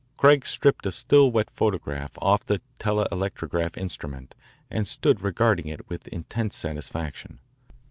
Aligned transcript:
Craig 0.17 0.47
stripped 0.47 0.87
a 0.87 0.91
still 0.91 1.29
wet 1.29 1.51
photograph 1.51 2.13
off 2.17 2.43
the 2.43 2.59
telelectrograph 2.79 3.77
instrument 3.77 4.33
and 4.71 4.87
stood 4.87 5.21
regarding 5.21 5.67
it 5.67 5.87
with 5.91 6.07
intense 6.07 6.55
satisfaction. 6.55 7.37